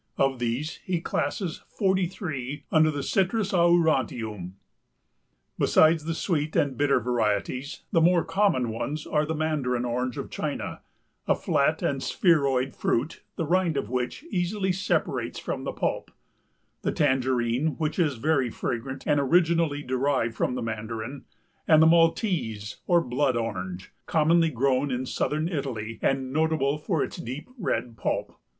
[0.17, 4.53] Of these he classes forty three under the Citrus aurantium.
[5.59, 10.31] Besides the sweet and bitter varieties the more common ones are the Mandarin Orange of
[10.31, 10.81] China,
[11.27, 16.09] a flat and spheroidal fruit the rind of which easily separates from the pulp;
[16.81, 21.25] the Tangerine, which is very fragrant and originally derived from the Mandarin,
[21.67, 27.17] and the Maltese or Blood Orange, commonly grown in southern Italy and notable for its
[27.17, 28.35] deep red pulp.